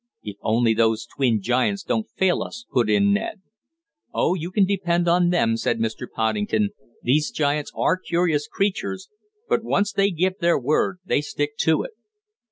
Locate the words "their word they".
10.39-11.21